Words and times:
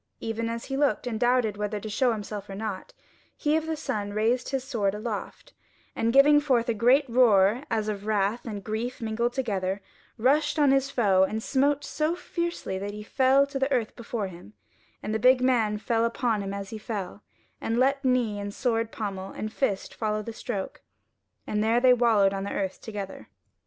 Even 0.19 0.49
as 0.49 0.65
he 0.65 0.75
looked 0.75 1.05
and 1.05 1.19
doubted 1.19 1.57
whether 1.57 1.79
to 1.79 1.87
show 1.87 2.11
himself 2.11 2.49
or 2.49 2.55
not, 2.55 2.91
he 3.37 3.55
of 3.55 3.67
the 3.67 3.75
sun 3.77 4.13
raised 4.13 4.49
his 4.49 4.63
sword 4.63 4.95
aloft, 4.95 5.53
and 5.95 6.11
giving 6.11 6.39
forth 6.41 6.67
a 6.67 6.73
great 6.73 7.05
roar 7.07 7.61
as 7.69 7.87
of 7.87 8.07
wrath 8.07 8.43
and 8.45 8.63
grief 8.63 8.99
mingled 8.99 9.33
together, 9.33 9.79
rushed 10.17 10.57
on 10.57 10.71
his 10.71 10.89
foe 10.89 11.21
and 11.21 11.43
smote 11.43 11.83
so 11.85 12.15
fiercely 12.15 12.79
that 12.79 12.95
he 12.95 13.03
fell 13.03 13.45
to 13.45 13.59
the 13.59 13.71
earth 13.71 13.95
before 13.95 14.25
him, 14.25 14.53
and 15.03 15.13
the 15.13 15.19
big 15.19 15.39
man 15.39 15.77
fell 15.77 16.03
upon 16.03 16.41
him 16.41 16.51
as 16.51 16.71
he 16.71 16.79
fell, 16.79 17.21
and 17.61 17.77
let 17.77 18.03
knee 18.03 18.39
and 18.39 18.55
sword 18.55 18.91
pommel 18.91 19.29
and 19.29 19.53
fist 19.53 19.93
follow 19.93 20.23
the 20.23 20.33
stroke, 20.33 20.81
and 21.45 21.63
there 21.63 21.79
they 21.79 21.93
wallowed 21.93 22.33
on 22.33 22.43
the 22.43 22.51
earth 22.51 22.81
together. 22.81 23.29